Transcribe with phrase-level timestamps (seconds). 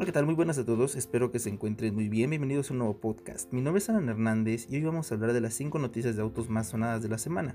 [0.00, 0.24] Hola, ¿qué tal?
[0.24, 2.30] Muy buenas a todos, espero que se encuentren muy bien.
[2.30, 3.52] Bienvenidos a un nuevo podcast.
[3.52, 6.22] Mi nombre es Alan Hernández y hoy vamos a hablar de las 5 noticias de
[6.22, 7.54] autos más sonadas de la semana.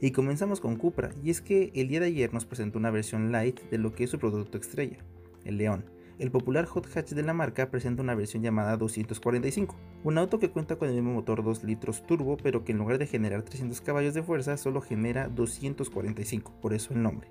[0.00, 3.32] Y comenzamos con Cupra, y es que el día de ayer nos presentó una versión
[3.32, 4.98] light de lo que es su producto estrella,
[5.44, 5.84] el León.
[6.20, 10.50] El popular hot hatch de la marca presenta una versión llamada 245, un auto que
[10.50, 13.80] cuenta con el mismo motor 2 litros turbo, pero que en lugar de generar 300
[13.80, 17.28] caballos de fuerza, solo genera 245, por eso el nombre.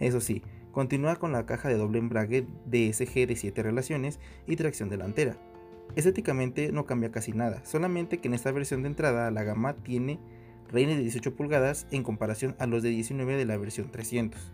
[0.00, 0.42] Eso sí,
[0.72, 5.36] continúa con la caja de doble embrague DSG de 7 relaciones y tracción delantera.
[5.94, 10.18] Estéticamente no cambia casi nada, solamente que en esta versión de entrada la gama tiene
[10.68, 14.52] reines de 18 pulgadas en comparación a los de 19 de la versión 300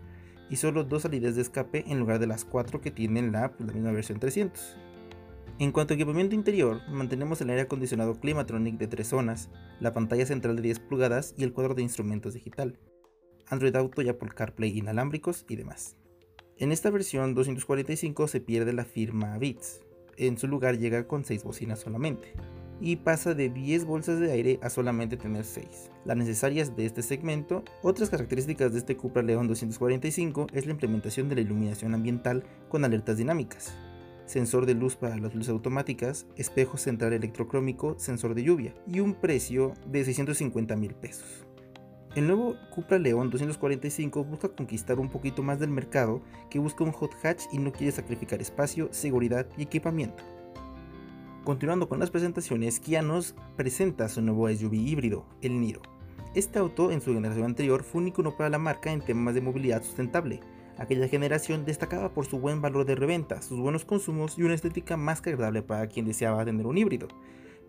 [0.49, 3.73] y solo dos salidas de escape en lugar de las 4 que tiene la, la
[3.73, 4.77] misma versión 300.
[5.59, 10.25] En cuanto a equipamiento interior, mantenemos el aire acondicionado Climatronic de 3 zonas, la pantalla
[10.25, 12.79] central de 10 pulgadas y el cuadro de instrumentos digital.
[13.47, 15.98] Android Auto y Apple CarPlay inalámbricos y demás.
[16.59, 19.79] En esta versión 245 se pierde la firma Beats,
[20.17, 22.33] en su lugar llega con 6 bocinas solamente,
[22.81, 25.65] y pasa de 10 bolsas de aire a solamente tener 6,
[26.03, 27.63] las necesarias de este segmento.
[27.81, 32.83] Otras características de este Cupra León 245 es la implementación de la iluminación ambiental con
[32.83, 33.73] alertas dinámicas,
[34.25, 39.13] sensor de luz para las luces automáticas, espejo central electrocrómico, sensor de lluvia y un
[39.13, 41.45] precio de 650 mil pesos.
[42.15, 46.91] El nuevo Cupra León 245 busca conquistar un poquito más del mercado que busca un
[46.91, 50.23] hot hatch y no quiere sacrificar espacio, seguridad y equipamiento.
[51.43, 55.83] Continuando con las presentaciones, Kia nos presenta su nuevo SUV híbrido, el Niro.
[56.33, 59.41] Este auto en su generación anterior fue un icono para la marca en temas de
[59.41, 60.39] movilidad sustentable.
[60.79, 64.97] Aquella generación destacaba por su buen valor de reventa, sus buenos consumos y una estética
[64.97, 67.07] más que agradable para quien deseaba tener un híbrido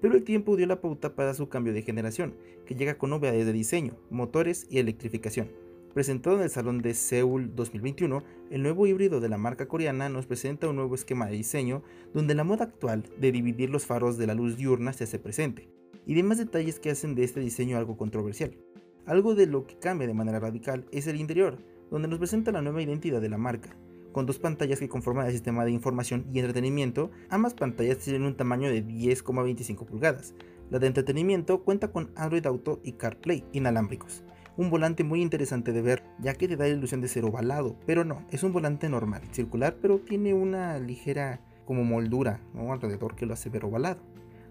[0.01, 2.35] pero el tiempo dio la pauta para su cambio de generación,
[2.67, 5.51] que llega con novedades de diseño, motores y electrificación.
[5.95, 10.27] Presentado en el Salón de Seúl 2021, el nuevo híbrido de la marca coreana nos
[10.27, 11.83] presenta un nuevo esquema de diseño
[12.15, 15.69] donde la moda actual de dividir los faros de la luz diurna se hace presente,
[16.07, 18.57] y demás detalles que hacen de este diseño algo controversial.
[19.05, 21.59] Algo de lo que cambia de manera radical es el interior,
[21.91, 23.77] donde nos presenta la nueva identidad de la marca,
[24.13, 27.11] con dos pantallas que conforman el sistema de información y entretenimiento.
[27.29, 30.35] Ambas pantallas tienen un tamaño de 10,25 pulgadas.
[30.71, 34.23] La de entretenimiento cuenta con Android Auto y CarPlay inalámbricos.
[34.57, 37.77] Un volante muy interesante de ver, ya que te da la ilusión de ser ovalado,
[37.87, 43.27] pero no, es un volante normal, circular, pero tiene una ligera como moldura alrededor que
[43.27, 44.01] lo hace ver ovalado.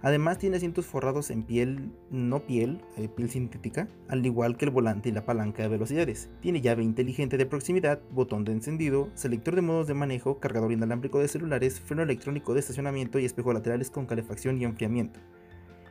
[0.02, 4.72] Además tiene asientos forrados en piel, no piel, eh, piel sintética, al igual que el
[4.72, 6.30] volante y la palanca de velocidades.
[6.40, 11.20] Tiene llave inteligente de proximidad, botón de encendido, selector de modos de manejo, cargador inalámbrico
[11.20, 15.20] de celulares, freno electrónico de estacionamiento y espejos laterales con calefacción y enfriamiento.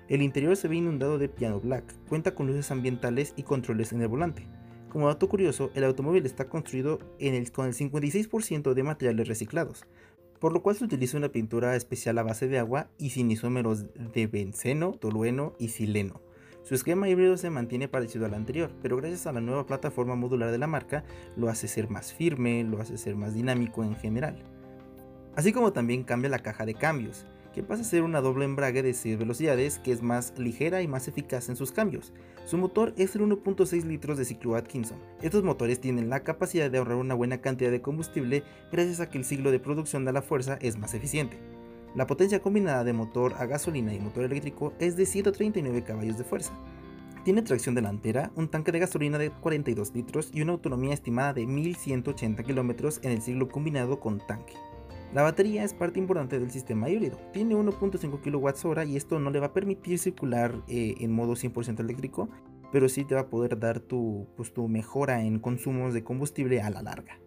[0.09, 4.01] El interior se ve inundado de piano black, cuenta con luces ambientales y controles en
[4.01, 4.47] el volante.
[4.89, 6.99] Como dato curioso, el automóvil está construido
[7.53, 9.85] con el 56% de materiales reciclados,
[10.41, 13.87] por lo cual se utiliza una pintura especial a base de agua y sin isómeros
[13.95, 16.21] de benceno, tolueno y sileno.
[16.63, 20.51] Su esquema híbrido se mantiene parecido al anterior, pero gracias a la nueva plataforma modular
[20.51, 21.03] de la marca
[21.37, 24.43] lo hace ser más firme, lo hace ser más dinámico en general.
[25.35, 27.25] Así como también cambia la caja de cambios,
[27.63, 31.09] pasa a ser una doble embrague de 6 velocidades que es más ligera y más
[31.09, 32.13] eficaz en sus cambios.
[32.45, 34.99] Su motor es el 1.6 litros de ciclo Atkinson.
[35.23, 38.43] Estos motores tienen la capacidad de ahorrar una buena cantidad de combustible
[38.73, 41.39] gracias a que el ciclo de producción de la fuerza es más eficiente.
[41.95, 46.25] La potencia combinada de motor a gasolina y motor eléctrico es de 139 caballos de
[46.25, 46.53] fuerza.
[47.25, 51.47] Tiene tracción delantera, un tanque de gasolina de 42 litros y una autonomía estimada de
[51.47, 54.55] 1180 km en el ciclo combinado con tanque.
[55.15, 57.19] La batería es parte importante del sistema híbrido.
[57.33, 61.81] Tiene 1.5 kWh y esto no le va a permitir circular eh, en modo 100%
[61.81, 62.29] eléctrico,
[62.73, 66.61] pero sí te va a poder dar tu, pues, tu mejora en consumos de combustible
[66.61, 67.19] a la larga.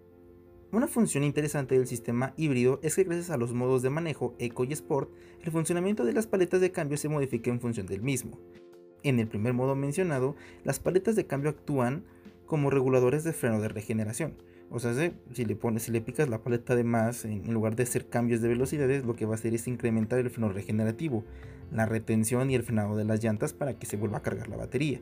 [0.72, 4.64] Una función interesante del sistema híbrido es que gracias a los modos de manejo Eco
[4.64, 5.12] y Sport,
[5.42, 8.40] el funcionamiento de las paletas de cambio se modifica en función del mismo.
[9.04, 12.06] En el primer modo mencionado, las paletas de cambio actúan
[12.46, 14.36] como reguladores de freno de regeneración,
[14.72, 14.94] o sea,
[15.34, 18.42] si le pones, si le picas la paleta de más, en lugar de hacer cambios
[18.42, 21.26] de velocidades, lo que va a hacer es incrementar el freno regenerativo,
[21.72, 24.56] la retención y el frenado de las llantas para que se vuelva a cargar la
[24.56, 25.02] batería.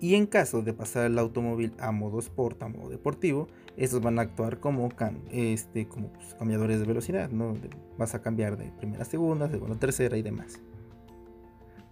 [0.00, 3.48] Y en caso de pasar el automóvil a modo sport, a modo deportivo,
[3.78, 4.90] estos van a actuar como,
[5.32, 7.56] este, como pues, cambiadores de velocidad, ¿no?
[7.96, 10.60] vas a cambiar de primera a segunda, segunda a tercera y demás.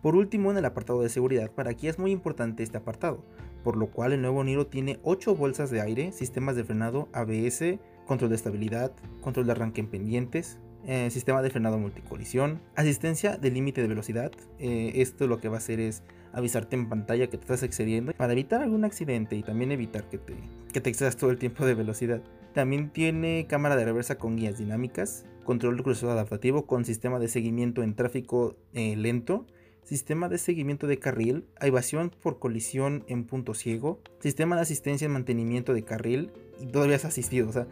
[0.03, 3.25] Por último, en el apartado de seguridad, para aquí es muy importante este apartado,
[3.63, 7.79] por lo cual el nuevo Niro tiene 8 bolsas de aire, sistemas de frenado ABS,
[8.07, 13.51] control de estabilidad, control de arranque en pendientes, eh, sistema de frenado multicolisión, asistencia de
[13.51, 14.33] límite de velocidad.
[14.59, 18.13] Eh, esto lo que va a hacer es avisarte en pantalla que te estás excediendo
[18.15, 20.35] para evitar algún accidente y también evitar que te,
[20.73, 22.23] que te excedas todo el tiempo de velocidad.
[22.53, 27.29] También tiene cámara de reversa con guías dinámicas, control de crucero adaptativo con sistema de
[27.29, 29.47] seguimiento en tráfico eh, lento,
[29.85, 35.13] sistema de seguimiento de carril, evasión por colisión en punto ciego, sistema de asistencia en
[35.13, 36.31] mantenimiento de carril
[36.61, 37.49] y todavía es asistido.
[37.49, 37.67] O sea,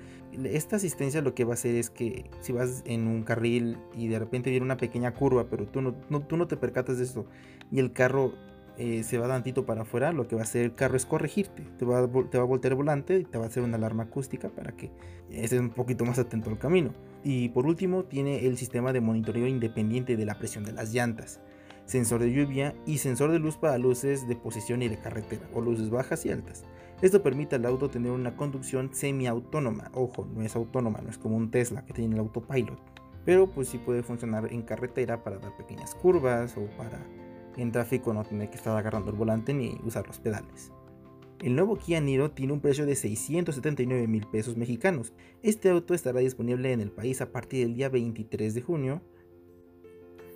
[0.44, 4.08] esta asistencia lo que va a hacer es que si vas en un carril y
[4.08, 7.26] de repente viene una pequeña curva, pero tú no, tú no te percatas de esto
[7.70, 8.34] y el carro
[8.76, 11.64] eh, se va tantito para afuera, lo que va a hacer el carro es corregirte.
[11.78, 14.04] Te va, te va a voltear el volante y te va a hacer una alarma
[14.04, 14.90] acústica para que
[15.30, 16.94] estés un poquito más atento al camino.
[17.22, 21.40] Y por último, tiene el sistema de monitoreo independiente de la presión de las llantas
[21.90, 25.60] sensor de lluvia y sensor de luz para luces de posición y de carretera o
[25.60, 26.64] luces bajas y altas.
[27.02, 29.90] Esto permite al auto tener una conducción semiautónoma.
[29.94, 32.78] Ojo, no es autónoma, no es como un Tesla que tiene el autopilot.
[33.24, 37.04] Pero pues sí puede funcionar en carretera para dar pequeñas curvas o para
[37.56, 40.70] en tráfico no tener que estar agarrando el volante ni usar los pedales.
[41.40, 45.12] El nuevo Kia Niro tiene un precio de 679 mil pesos mexicanos.
[45.42, 49.02] Este auto estará disponible en el país a partir del día 23 de junio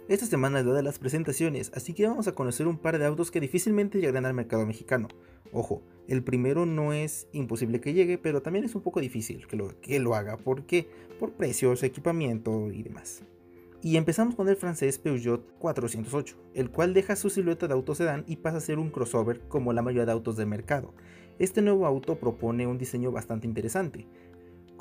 [0.07, 3.07] esta semana es la de las presentaciones, así que vamos a conocer un par de
[3.07, 5.09] autos que difícilmente llegarán al mercado mexicano.
[5.51, 9.57] Ojo, el primero no es imposible que llegue, pero también es un poco difícil que
[9.57, 13.23] lo, que lo haga, porque por precios, equipamiento y demás.
[13.81, 18.25] Y empezamos con el francés Peugeot 408, el cual deja su silueta de auto sedán
[18.27, 20.93] y pasa a ser un crossover como la mayoría de autos de mercado.
[21.39, 24.07] Este nuevo auto propone un diseño bastante interesante,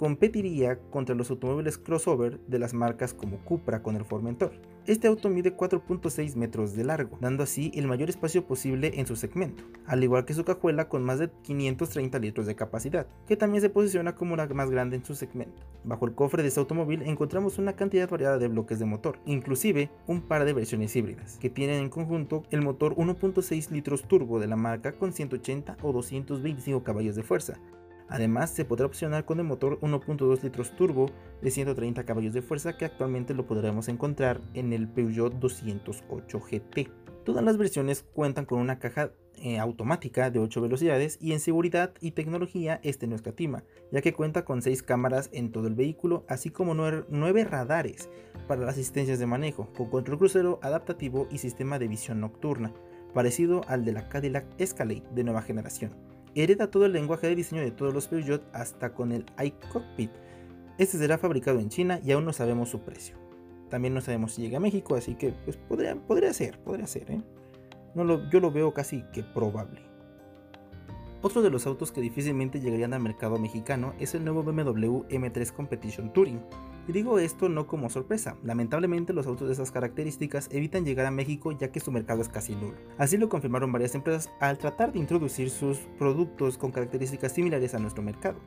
[0.03, 4.51] competiría contra los automóviles crossover de las marcas como Cupra con el Formentor.
[4.85, 9.15] Este auto mide 4.6 metros de largo, dando así el mayor espacio posible en su
[9.15, 13.61] segmento, al igual que su cajuela con más de 530 litros de capacidad, que también
[13.61, 15.61] se posiciona como la más grande en su segmento.
[15.85, 19.89] Bajo el cofre de este automóvil encontramos una cantidad variada de bloques de motor, inclusive
[20.05, 24.47] un par de versiones híbridas, que tienen en conjunto el motor 1.6 litros turbo de
[24.47, 27.57] la marca con 180 o 225 caballos de fuerza,
[28.13, 31.07] Además, se podrá opcionar con el motor 1.2 litros turbo
[31.41, 36.91] de 130 caballos de fuerza que actualmente lo podremos encontrar en el Peugeot 208 GT.
[37.25, 41.95] Todas las versiones cuentan con una caja eh, automática de 8 velocidades y en seguridad
[42.01, 46.23] y tecnología este no escatima, ya que cuenta con 6 cámaras en todo el vehículo,
[46.29, 48.11] así como 9 radares
[48.47, 52.73] para las asistencias de manejo, con control crucero adaptativo y sistema de visión nocturna,
[53.15, 57.61] parecido al de la Cadillac Escalade de nueva generación hereda todo el lenguaje de diseño
[57.61, 60.11] de todos los Peugeot hasta con el iCockpit.
[60.77, 63.15] Este será fabricado en China y aún no sabemos su precio.
[63.69, 67.11] También no sabemos si llega a México, así que pues podría, podría ser, podría ser,
[67.11, 67.21] ¿eh?
[67.95, 69.81] No lo, yo lo veo casi que probable.
[71.21, 75.51] Otro de los autos que difícilmente llegarían al mercado mexicano es el nuevo BMW M3
[75.53, 76.41] Competition Touring,
[76.87, 81.11] y digo esto no como sorpresa, lamentablemente los autos de esas características evitan llegar a
[81.11, 82.75] México ya que su mercado es casi nulo.
[82.97, 87.79] Así lo confirmaron varias empresas al tratar de introducir sus productos con características similares a
[87.79, 88.39] nuestro mercado.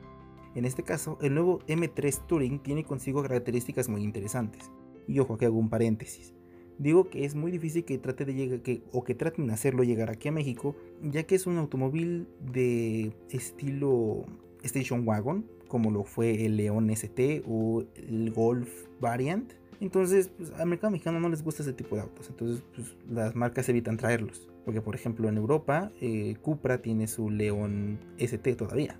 [0.55, 4.71] En este caso, el nuevo M3 Touring tiene consigo características muy interesantes.
[5.07, 6.33] Y ojo, aquí hago un paréntesis.
[6.79, 8.61] Digo que es muy difícil que trate de llegar
[8.91, 13.13] o que traten de hacerlo llegar aquí a México, ya que es un automóvil de
[13.31, 14.25] estilo
[14.63, 18.69] Station Wagon, como lo fue el León ST o el Golf
[18.99, 19.53] Variant.
[19.79, 22.29] Entonces, pues, al mercado mexicano no les gusta ese tipo de autos.
[22.29, 24.49] Entonces, pues, las marcas evitan traerlos.
[24.65, 28.99] Porque, por ejemplo, en Europa, eh, Cupra tiene su León ST todavía.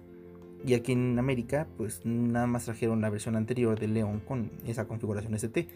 [0.66, 4.88] Y aquí en América, pues nada más trajeron la versión anterior del León con esa
[4.88, 5.68] configuración ST.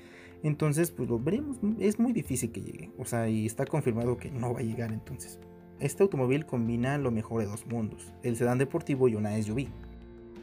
[0.44, 1.58] Entonces, pues lo veremos.
[1.80, 2.92] Es muy difícil que llegue.
[2.98, 5.40] O sea, y está confirmado que no va a llegar entonces.
[5.82, 9.68] Este automóvil combina lo mejor de dos mundos, el sedán deportivo y una SUV.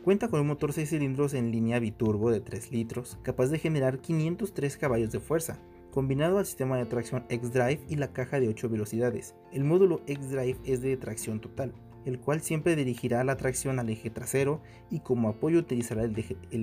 [0.09, 3.99] Cuenta con un motor 6 cilindros en línea biturbo de 3 litros, capaz de generar
[3.99, 5.59] 503 caballos de fuerza,
[5.91, 9.35] combinado al sistema de tracción X-Drive y la caja de 8 velocidades.
[9.53, 11.75] El módulo X-Drive es de tracción total,
[12.07, 16.17] el cual siempre dirigirá la tracción al eje trasero y como apoyo utilizará el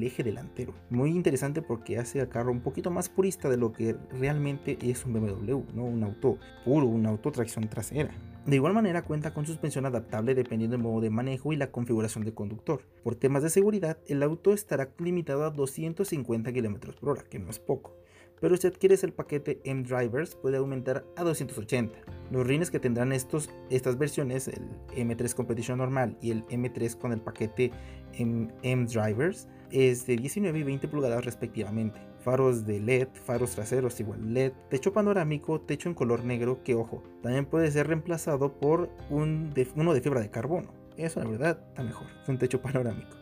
[0.03, 0.73] eje, delantero.
[0.89, 5.05] Muy interesante porque hace al carro un poquito más purista de lo que realmente es
[5.05, 5.85] un BMW, ¿no?
[5.85, 8.09] un auto puro, un auto tracción trasera.
[8.45, 12.23] De igual manera cuenta con suspensión adaptable dependiendo del modo de manejo y la configuración
[12.25, 12.83] de conductor.
[13.03, 17.49] Por temas de seguridad, el auto estará limitado a 250 km por hora, que no
[17.49, 17.97] es poco.
[18.39, 21.97] Pero si adquieres el paquete M-Drivers puede aumentar a 280.
[22.29, 27.13] Los rines que tendrán estos, estas versiones, el M3 Competition normal y el M3 con
[27.13, 27.71] el paquete
[28.13, 34.51] M-Drivers, es de 19 y 20 pulgadas respectivamente faros de LED, faros traseros igual LED,
[34.71, 39.93] techo panorámico, techo en color negro que ojo, también puede ser reemplazado por un uno
[39.93, 40.73] de fibra de carbono.
[40.97, 43.15] Eso la verdad está mejor, un techo panorámico.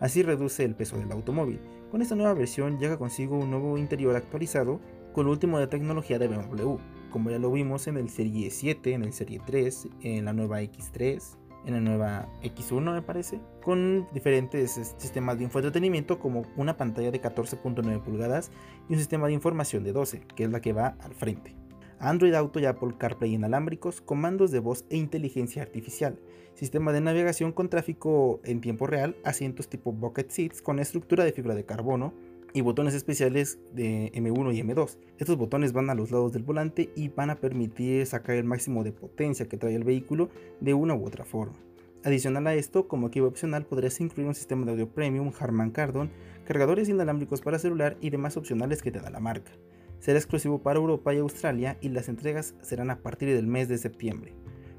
[0.00, 1.60] Así reduce el peso del automóvil.
[1.92, 4.80] Con esta nueva versión llega consigo un nuevo interior actualizado
[5.12, 6.78] con lo último de tecnología de BMW,
[7.10, 10.62] como ya lo vimos en el Serie 7, en el Serie 3, en la nueva
[10.62, 11.36] X3,
[11.68, 17.20] en la nueva X1 me parece, con diferentes sistemas de infoentretenimiento como una pantalla de
[17.20, 18.50] 14.9 pulgadas
[18.88, 21.54] y un sistema de información de 12, que es la que va al frente.
[22.00, 26.18] Android Auto y Apple CarPlay inalámbricos, comandos de voz e inteligencia artificial,
[26.54, 31.32] sistema de navegación con tráfico en tiempo real, asientos tipo bucket seats con estructura de
[31.32, 32.14] fibra de carbono,
[32.54, 34.98] y botones especiales de M1 y M2.
[35.18, 38.84] Estos botones van a los lados del volante y van a permitir sacar el máximo
[38.84, 41.56] de potencia que trae el vehículo de una u otra forma.
[42.04, 46.10] Adicional a esto, como equipo opcional podrás incluir un sistema de audio premium Harman Kardon,
[46.44, 49.52] cargadores inalámbricos para celular y demás opcionales que te da la marca.
[49.98, 53.78] Será exclusivo para Europa y Australia y las entregas serán a partir del mes de
[53.78, 54.32] septiembre.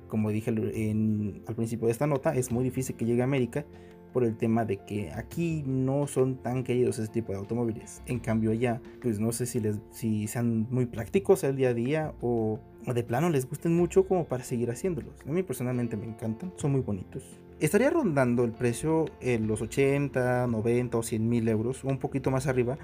[0.07, 3.65] Como dije al principio de esta nota, es muy difícil que llegue a América,
[4.13, 8.01] por el tema de que aquí no son tan queridos ese tipo de automóviles.
[8.05, 11.73] En cambio allá, pues no sé si, les, si sean muy prácticos el día a
[11.73, 15.13] día o, de plano les gusten mucho como para seguir haciéndolos.
[15.27, 17.23] A mí personalmente me encantan, son muy bonitos.
[17.59, 22.47] Estaría rondando el precio en los 80, 90 o 100 mil euros, un poquito más
[22.47, 22.77] arriba,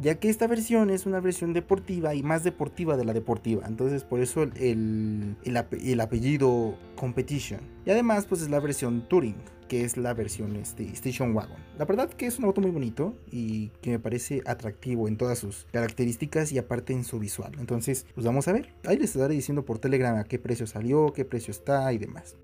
[0.00, 3.66] ya que esta versión es una versión deportiva y más deportiva de la deportiva.
[3.66, 7.60] Entonces por eso el, el, apellido Competition.
[7.84, 9.36] Y además pues es la versión Touring,
[9.68, 11.58] que es la versión este, Station Wagon.
[11.78, 15.38] La verdad que es un auto muy bonito y que me parece atractivo en todas
[15.38, 17.52] sus características y aparte en su visual.
[17.58, 18.74] Entonces pues vamos a ver.
[18.84, 22.36] Ahí les estaré diciendo por Telegram a qué precio salió, qué precio está y demás.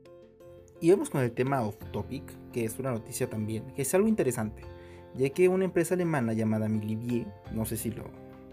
[0.81, 4.07] Y vamos con el tema off topic, que es una noticia también, que es algo
[4.07, 4.62] interesante
[5.17, 8.05] ya que una empresa alemana llamada Milivier, no sé si lo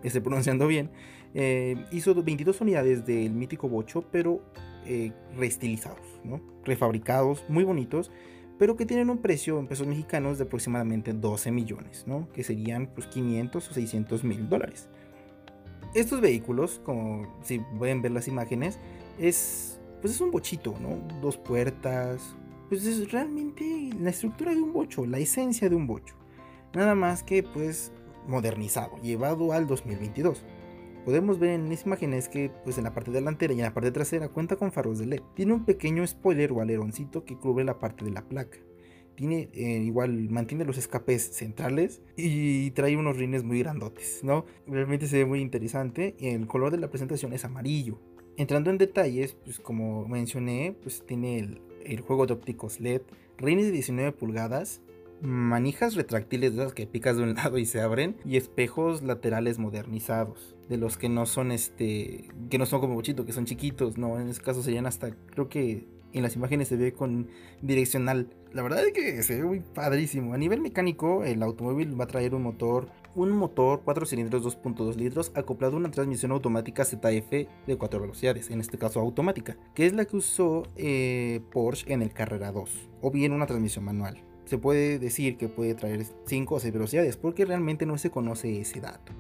[0.04, 0.90] estoy pronunciando bien,
[1.34, 4.42] eh, hizo 22 unidades del mítico bocho, pero
[4.86, 6.42] eh, reestilizados, ¿no?
[6.64, 8.12] refabricados, muy bonitos,
[8.58, 12.30] pero que tienen un precio en pesos mexicanos de aproximadamente 12 millones, ¿no?
[12.32, 14.88] que serían pues, 500 o 600 mil dólares.
[15.94, 18.80] Estos vehículos, como si pueden ver las imágenes,
[19.18, 20.98] es, pues es un bochito, ¿no?
[21.22, 22.36] Dos puertas,
[22.68, 26.16] pues es realmente la estructura de un bocho, la esencia de un bocho
[26.76, 27.92] nada más que pues
[28.28, 30.44] modernizado, llevado al 2022.
[31.06, 33.92] Podemos ver en las imágenes que pues en la parte delantera y en la parte
[33.92, 35.22] trasera cuenta con faros de LED.
[35.36, 38.58] Tiene un pequeño spoiler o aleroncito que cubre la parte de la placa.
[39.16, 44.46] Tiene eh, igual mantiene los escapes centrales y trae unos rines muy grandotes, ¿no?
[44.68, 48.00] Realmente se ve muy interesante y el color de la presentación es amarillo.
[48.36, 53.04] Entrando en detalles, pues como mencioné, pues tiene el, el juego de ópticos LED,
[53.38, 54.82] rines de 19 pulgadas,
[55.22, 59.60] manijas retráctiles de las que picas de un lado y se abren y espejos laterales
[59.60, 63.98] modernizados de los que no son este que no son como bochito que son chiquitos
[63.98, 67.28] no en este caso serían hasta creo que en las imágenes se ve con
[67.62, 68.30] direccional.
[68.54, 70.34] La verdad es que se ve muy padrísimo.
[70.34, 74.96] A nivel mecánico el automóvil va a traer un motor un motor 4 cilindros 2.2
[74.96, 79.86] litros acoplado a una transmisión automática ZF de 4 velocidades, en este caso automática, que
[79.86, 84.22] es la que usó eh, Porsche en el Carrera 2, o bien una transmisión manual
[84.46, 88.62] se puede decir que puede traer 5 o 6 velocidades, porque realmente no se conoce
[88.62, 89.12] ese dato.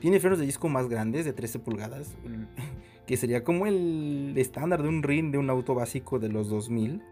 [0.00, 2.14] Tiene frenos de disco más grandes, de 13 pulgadas,
[3.06, 7.02] que sería como el estándar de un ring de un auto básico de los 2000.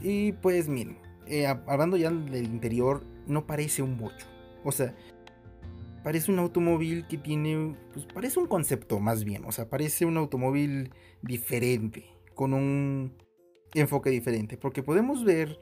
[0.00, 4.26] Y pues miren, eh, hablando ya del interior, no parece un bocho.
[4.64, 4.94] O sea,
[6.02, 9.44] parece un automóvil que tiene, pues parece un concepto más bien.
[9.44, 10.90] O sea, parece un automóvil
[11.22, 12.04] diferente,
[12.34, 13.14] con un
[13.74, 14.56] enfoque diferente.
[14.56, 15.58] Porque podemos ver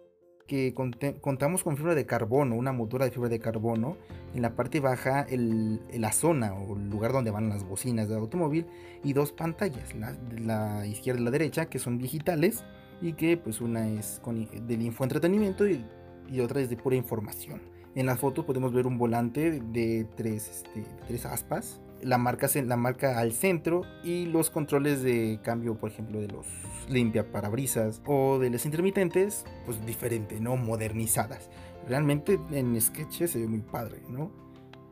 [0.46, 3.96] que contamos con fibra de carbono, una motora de fibra de carbono.
[4.34, 8.66] En la parte baja, la zona o el lugar donde van las bocinas del automóvil.
[9.02, 12.64] Y dos pantallas, la, la izquierda y la derecha, que son digitales.
[13.00, 15.84] Y que pues una es con, del infoentretenimiento y,
[16.28, 17.60] y otra es de pura información.
[17.94, 22.76] En la foto podemos ver un volante de tres, este, tres aspas la marca, la
[22.76, 26.46] marca al centro y los controles de cambio, por ejemplo, de los
[26.88, 30.56] limpia parabrisas o de las intermitentes, pues diferente, ¿no?
[30.56, 31.50] Modernizadas.
[31.88, 34.30] Realmente en sketches se ve muy padre, ¿no?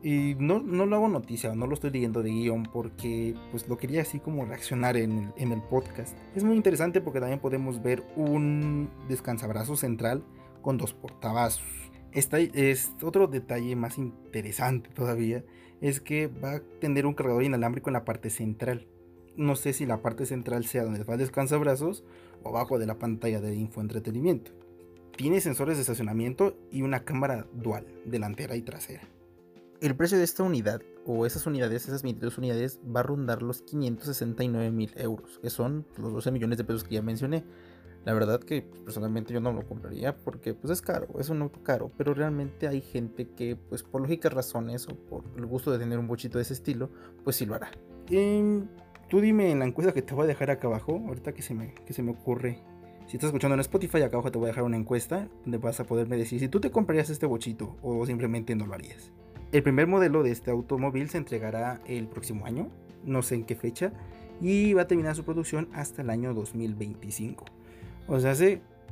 [0.03, 3.77] Y no, no lo hago noticia, no lo estoy leyendo de guion porque pues lo
[3.77, 6.15] quería así como reaccionar en el, en el podcast.
[6.35, 10.23] Es muy interesante porque también podemos ver un descansabrazo central
[10.61, 11.63] con dos portavasos.
[12.11, 15.43] Este es otro detalle más interesante todavía
[15.81, 18.87] es que va a tener un cargador inalámbrico en la parte central.
[19.35, 22.03] No sé si la parte central sea donde va el descansabrazos
[22.43, 24.51] o abajo de la pantalla de infoentretenimiento.
[25.15, 29.07] Tiene sensores de estacionamiento y una cámara dual, delantera y trasera.
[29.81, 33.61] El precio de esta unidad, o esas unidades, esas 22 unidades, va a rondar los
[33.61, 37.43] 569 mil euros, que son los 12 millones de pesos que ya mencioné.
[38.05, 41.63] La verdad que personalmente yo no lo compraría porque pues es caro, es un auto
[41.63, 45.79] caro, pero realmente hay gente que pues por lógicas razones o por el gusto de
[45.79, 46.91] tener un bochito de ese estilo,
[47.23, 47.71] pues sí lo hará.
[48.07, 51.55] tú dime en la encuesta que te voy a dejar acá abajo, ahorita que se
[51.55, 52.61] me, que se me ocurre
[53.07, 55.79] Si estás escuchando en Spotify, acá abajo te voy a dejar una encuesta donde vas
[55.79, 59.11] a poderme decir si tú te comprarías este bochito o simplemente no lo harías.
[59.51, 62.69] El primer modelo de este automóvil se entregará el próximo año,
[63.03, 63.93] no sé en qué fecha,
[64.41, 67.45] y va a terminar su producción hasta el año 2025.
[68.07, 68.33] O sea,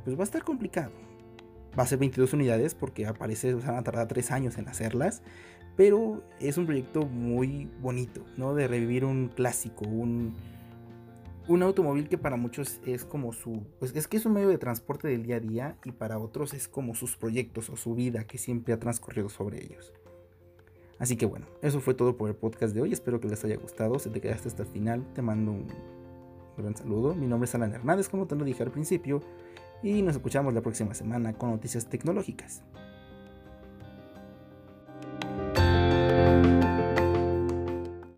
[0.04, 0.92] pues va a estar complicado.
[1.78, 4.68] Va a ser 22 unidades porque aparece, o sea, van a tardar 3 años en
[4.68, 5.22] hacerlas,
[5.76, 8.54] pero es un proyecto muy bonito, ¿no?
[8.54, 10.34] De revivir un clásico, un,
[11.48, 14.58] un automóvil que para muchos es como su, pues es que es un medio de
[14.58, 18.24] transporte del día a día y para otros es como sus proyectos o su vida
[18.24, 19.92] que siempre ha transcurrido sobre ellos.
[20.98, 22.92] Así que bueno, eso fue todo por el podcast de hoy.
[22.92, 23.98] Espero que les haya gustado.
[23.98, 25.66] Si te quedaste hasta el final, te mando un
[26.62, 27.14] gran saludo.
[27.14, 29.22] Mi nombre es Alan Hernández, como te lo dije al principio.
[29.82, 32.62] Y nos escuchamos la próxima semana con noticias tecnológicas.